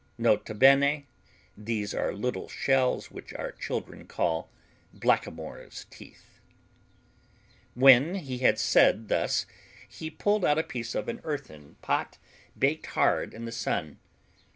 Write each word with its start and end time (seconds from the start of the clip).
N.B. 0.17 1.05
These 1.55 1.93
are 1.93 2.11
little 2.11 2.49
shells 2.49 3.11
which 3.11 3.35
our 3.35 3.51
children 3.51 4.07
call 4.07 4.49
blackamoors' 4.95 5.85
teeth. 5.91 6.39
When 7.75 8.15
he 8.15 8.39
had 8.39 8.57
said 8.57 9.09
thus 9.09 9.45
he 9.87 10.09
pulled 10.09 10.43
out 10.43 10.57
a 10.57 10.63
piece 10.63 10.95
of 10.95 11.07
an 11.07 11.21
earthen 11.23 11.75
pot 11.83 12.17
baked 12.57 12.87
hard 12.87 13.31
in 13.31 13.45
the 13.45 13.51
sun. 13.51 13.99